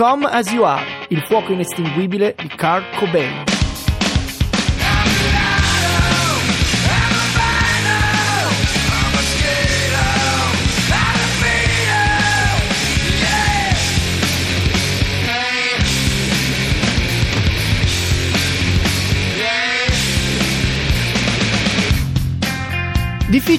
[0.00, 3.59] Come As You Are, il fuoco inestinguibile di Carl Cobain.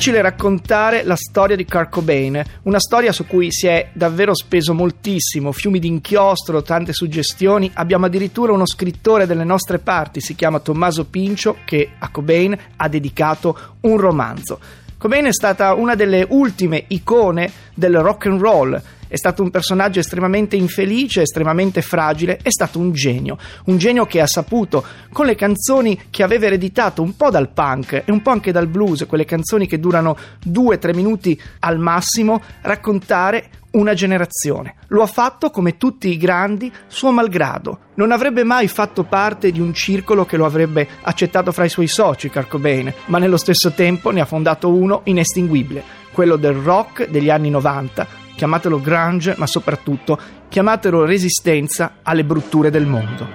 [0.02, 4.74] Difficile raccontare la storia di Kurt Cobain, una storia su cui si è davvero speso
[4.74, 7.70] moltissimo, fiumi di inchiostro, tante suggestioni.
[7.76, 12.90] Abbiamo addirittura uno scrittore delle nostre parti, si chiama Tommaso Pincio, che a Cobain ha
[12.90, 14.60] dedicato un romanzo.
[14.98, 18.82] Cobain è stata una delle ultime icone del rock and roll
[19.12, 24.22] è stato un personaggio estremamente infelice, estremamente fragile, è stato un genio, un genio che
[24.22, 28.30] ha saputo, con le canzoni che aveva ereditato un po' dal punk e un po'
[28.30, 33.94] anche dal blues, quelle canzoni che durano due o tre minuti al massimo, raccontare una
[33.94, 34.76] generazione.
[34.88, 37.80] Lo ha fatto come tutti i grandi, suo malgrado.
[37.96, 41.88] Non avrebbe mai fatto parte di un circolo che lo avrebbe accettato fra i suoi
[41.88, 47.30] soci, Carcobain, ma nello stesso tempo ne ha fondato uno inestinguibile, quello del rock degli
[47.30, 53.28] anni 90, chiamatelo grunge, ma soprattutto chiamatelo resistenza alle brutture del mondo.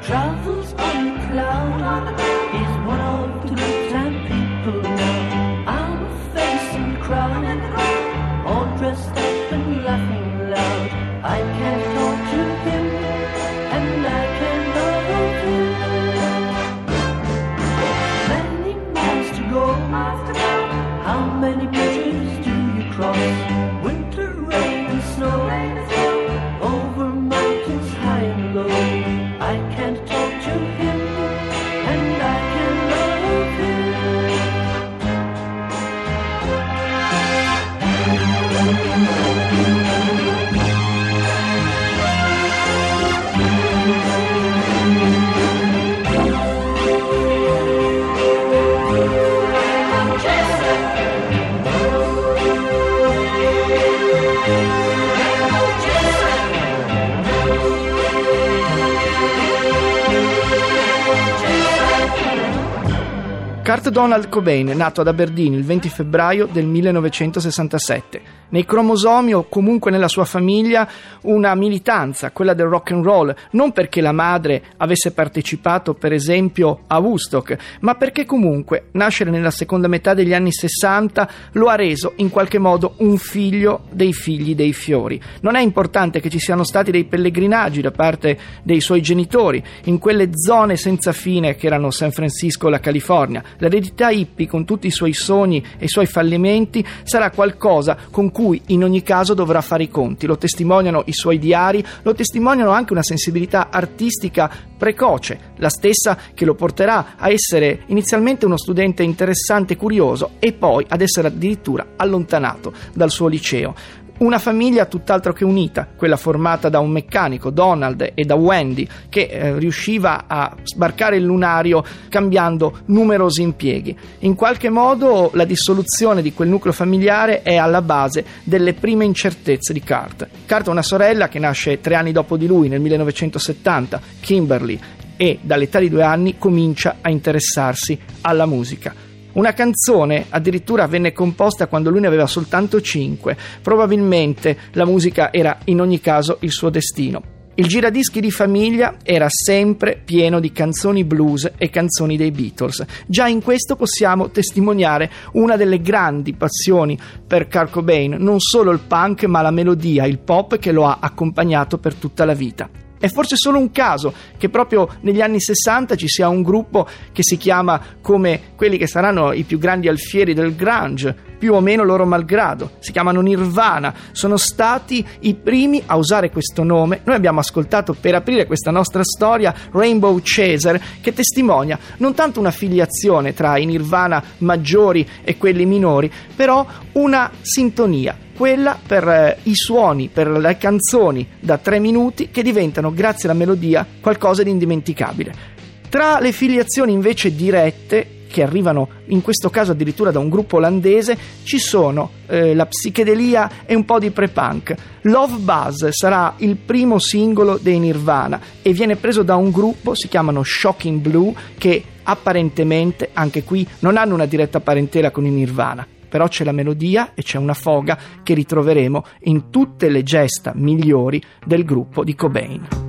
[63.67, 68.45] Kurt Donald Cobain, nato ad Aberdeen il 20 febbraio del 1967.
[68.49, 70.89] Nei cromosomi o comunque nella sua famiglia
[71.23, 76.83] una militanza, quella del rock and roll, non perché la madre avesse partecipato per esempio
[76.87, 82.13] a Woodstock, ma perché comunque nascere nella seconda metà degli anni 60 lo ha reso
[82.19, 85.21] in qualche modo un figlio dei figli dei fiori.
[85.41, 89.99] Non è importante che ci siano stati dei pellegrinaggi da parte dei suoi genitori in
[89.99, 93.43] quelle zone senza fine che erano San Francisco e la California.
[93.59, 98.61] L'eredità hippie con tutti i suoi sogni e i suoi fallimenti sarà qualcosa con cui
[98.67, 100.27] in ogni caso dovrà fare i conti.
[100.27, 106.45] Lo testimoniano i suoi diari, lo testimoniano anche una sensibilità artistica precoce, la stessa che
[106.45, 111.87] lo porterà a essere inizialmente uno studente interessante e curioso e poi ad essere addirittura
[111.97, 114.05] allontanato dal suo liceo.
[114.19, 119.29] Una famiglia tutt'altro che unita, quella formata da un meccanico, Donald, e da Wendy, che
[119.31, 123.95] eh, riusciva a sbarcare il lunario cambiando numerosi impieghi.
[124.21, 129.75] In qualche modo la dissoluzione di quel nucleo familiare è alla base delle prime incertezze
[129.75, 130.27] di Cart.
[130.47, 134.81] Cart ha una sorella che nasce tre anni dopo di lui, nel 1970, Kimberly,
[135.19, 139.06] e dall'età di due anni comincia a interessarsi alla musica.
[139.37, 143.37] Una canzone addirittura venne composta quando lui ne aveva soltanto 5.
[143.61, 147.35] Probabilmente la musica era in ogni caso il suo destino.
[147.57, 152.83] Il giradischi di famiglia era sempre pieno di canzoni blues e canzoni dei Beatles.
[153.07, 158.81] Già in questo possiamo testimoniare una delle grandi passioni per Kurt Cobain, non solo il
[158.81, 162.86] punk ma la melodia, il pop che lo ha accompagnato per tutta la vita.
[162.99, 167.23] È forse solo un caso che proprio negli anni 60 ci sia un gruppo che
[167.23, 171.83] si chiama come quelli che saranno i più grandi alfieri del grunge, più o meno
[171.83, 172.73] loro malgrado.
[172.79, 177.01] Si chiamano Nirvana, sono stati i primi a usare questo nome.
[177.05, 182.51] Noi abbiamo ascoltato per aprire questa nostra storia Rainbow Chaser che testimonia non tanto una
[182.51, 189.55] filiazione tra i Nirvana maggiori e quelli minori, però una sintonia quella per eh, i
[189.55, 195.55] suoni, per le canzoni da tre minuti che diventano, grazie alla melodia, qualcosa di indimenticabile.
[195.89, 201.17] Tra le filiazioni invece dirette, che arrivano in questo caso addirittura da un gruppo olandese,
[201.43, 204.75] ci sono eh, la psichedelia e un po' di pre-punk.
[205.03, 210.09] Love Buzz sarà il primo singolo dei Nirvana e viene preso da un gruppo, si
[210.09, 215.87] chiamano Shocking Blue, che apparentemente, anche qui, non hanno una diretta parentela con i Nirvana
[216.09, 221.21] però c'è la melodia e c'è una foga che ritroveremo in tutte le gesta migliori
[221.45, 222.86] del gruppo di Cobain.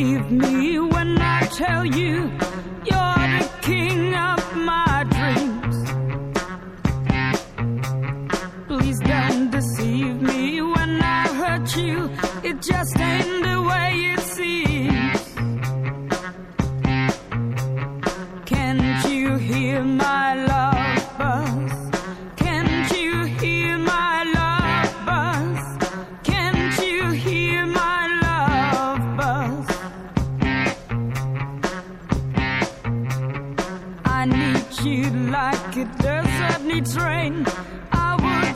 [0.00, 2.30] Believe me when I tell you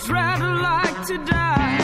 [0.05, 1.79] I would rather like to die.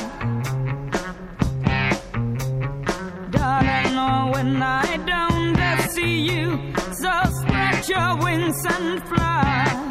[3.31, 9.90] Darling, oh, when I don't see you, so spread your wings and fly.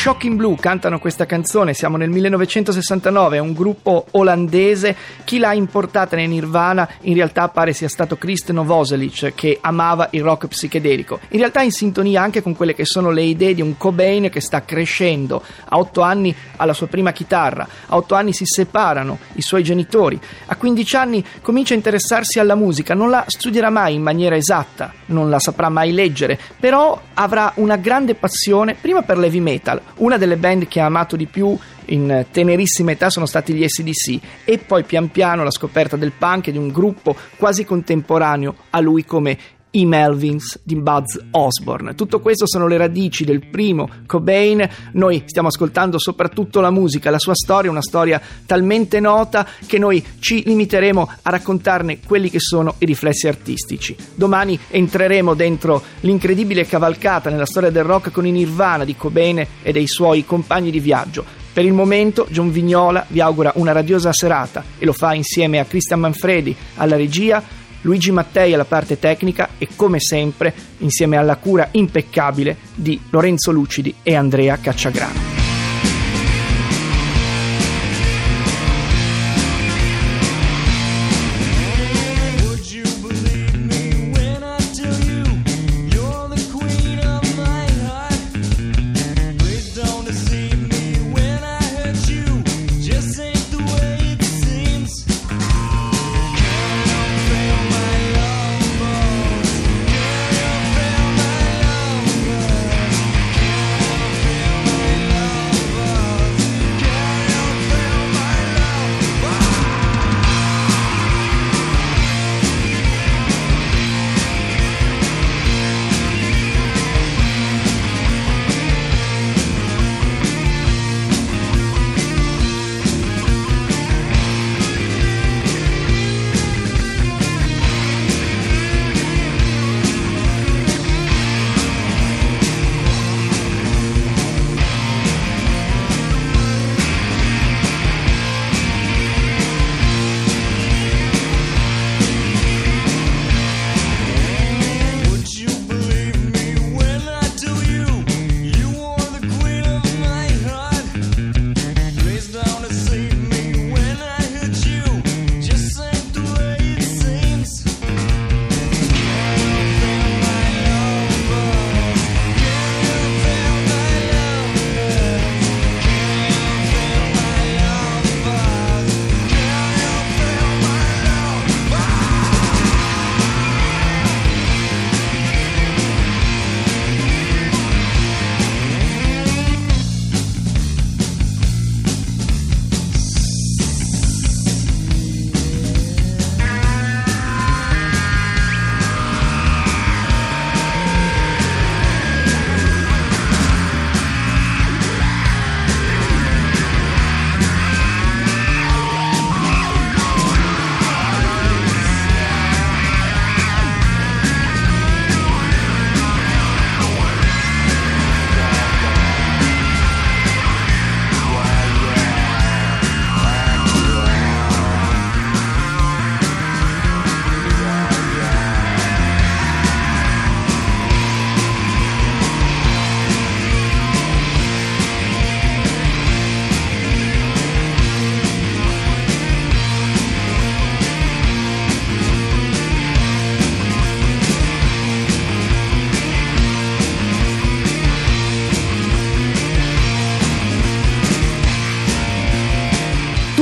[0.00, 6.16] Shocking Blue cantano questa canzone, siamo nel 1969, è un gruppo olandese, chi l'ha importata
[6.16, 11.40] nei Nirvana in realtà pare sia stato Kristen Novoselic che amava il rock psichedelico, in
[11.40, 14.64] realtà in sintonia anche con quelle che sono le idee di un Cobain che sta
[14.64, 19.42] crescendo, a 8 anni ha la sua prima chitarra, a 8 anni si separano i
[19.42, 24.02] suoi genitori, a 15 anni comincia a interessarsi alla musica, non la studierà mai in
[24.02, 29.40] maniera esatta, non la saprà mai leggere, però avrà una grande passione prima per l'heavy
[29.40, 31.56] metal, una delle band che ha amato di più
[31.86, 36.48] in tenerissima età sono stati gli SDC e poi pian piano la scoperta del punk
[36.48, 39.38] e di un gruppo quasi contemporaneo a lui come
[39.72, 41.94] i Melvins di Buzz Osborne.
[41.94, 44.68] Tutto questo sono le radici del primo Cobain.
[44.92, 50.04] Noi stiamo ascoltando soprattutto la musica, la sua storia, una storia talmente nota che noi
[50.18, 53.96] ci limiteremo a raccontarne quelli che sono i riflessi artistici.
[54.14, 59.72] Domani entreremo dentro l'incredibile cavalcata nella storia del rock con i Nirvana di Cobain e
[59.72, 61.38] dei suoi compagni di viaggio.
[61.52, 65.64] Per il momento John Vignola vi augura una radiosa serata e lo fa insieme a
[65.64, 67.42] Cristian Manfredi alla regia,
[67.82, 73.94] Luigi Mattei alla parte tecnica e come sempre insieme alla cura impeccabile di Lorenzo Lucidi
[74.02, 75.39] e Andrea Cacciagrano.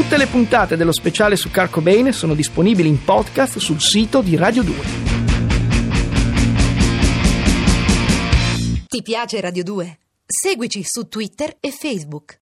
[0.08, 4.36] Tutte le puntate dello speciale su Kurt Cobain sono disponibili in podcast sul sito di
[4.36, 4.74] Radio 2.
[8.86, 9.98] Ti piace Radio 2?
[10.24, 12.36] Seguici su Twitter e Facebook.